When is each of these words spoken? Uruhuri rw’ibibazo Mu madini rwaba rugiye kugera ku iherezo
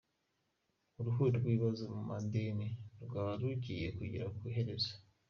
Uruhuri 0.99 1.31
rw’ibibazo 1.37 1.83
Mu 1.93 2.01
madini 2.09 2.67
rwaba 3.05 3.31
rugiye 3.41 3.87
kugera 3.97 4.25
ku 4.35 4.39
iherezo 4.49 4.93